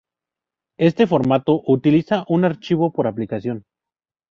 [0.79, 3.65] Este formato utiliza un archivo por aplicación.